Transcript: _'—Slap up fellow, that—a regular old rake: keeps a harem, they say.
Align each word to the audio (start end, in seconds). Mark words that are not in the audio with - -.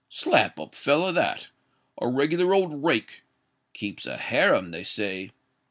_'—Slap 0.11 0.59
up 0.59 0.73
fellow, 0.73 1.11
that—a 1.11 2.07
regular 2.09 2.55
old 2.55 2.83
rake: 2.83 3.21
keeps 3.75 4.07
a 4.07 4.17
harem, 4.17 4.71
they 4.71 4.83
say. 4.83 5.29